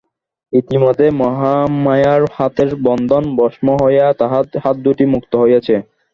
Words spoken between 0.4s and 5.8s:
ইতিমধ্যে মহামায়ার হাতের বন্ধন ভস্ম হইয়া তাহার হাতদুটি মুক্ত হইয়াছে।